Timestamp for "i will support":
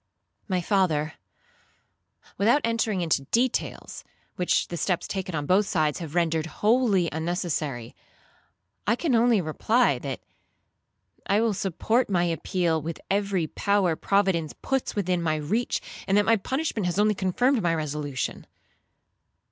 11.27-12.09